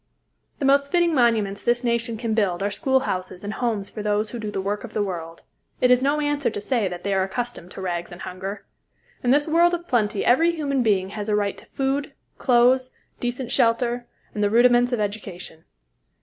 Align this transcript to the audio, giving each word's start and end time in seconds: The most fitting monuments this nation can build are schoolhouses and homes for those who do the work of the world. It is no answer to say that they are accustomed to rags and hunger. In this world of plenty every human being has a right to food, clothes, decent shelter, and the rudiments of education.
The 0.57 0.65
most 0.65 0.91
fitting 0.91 1.13
monuments 1.13 1.61
this 1.61 1.83
nation 1.83 2.17
can 2.17 2.33
build 2.33 2.63
are 2.63 2.71
schoolhouses 2.71 3.43
and 3.43 3.53
homes 3.53 3.87
for 3.87 4.01
those 4.01 4.31
who 4.31 4.39
do 4.39 4.49
the 4.49 4.59
work 4.59 4.83
of 4.83 4.93
the 4.95 5.03
world. 5.03 5.43
It 5.79 5.91
is 5.91 6.01
no 6.01 6.19
answer 6.19 6.49
to 6.49 6.59
say 6.59 6.87
that 6.87 7.03
they 7.03 7.13
are 7.13 7.21
accustomed 7.21 7.69
to 7.73 7.81
rags 7.81 8.11
and 8.11 8.21
hunger. 8.21 8.65
In 9.23 9.29
this 9.29 9.47
world 9.47 9.75
of 9.75 9.87
plenty 9.87 10.25
every 10.25 10.53
human 10.55 10.81
being 10.81 11.09
has 11.09 11.29
a 11.29 11.35
right 11.35 11.55
to 11.55 11.67
food, 11.67 12.13
clothes, 12.39 12.95
decent 13.19 13.51
shelter, 13.51 14.07
and 14.33 14.43
the 14.43 14.49
rudiments 14.49 14.91
of 14.91 14.99
education. 14.99 15.65